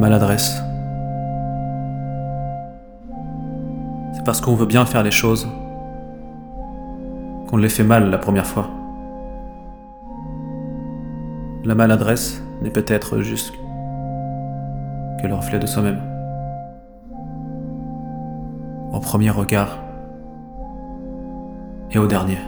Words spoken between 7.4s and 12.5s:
qu'on les fait mal la première fois. La maladresse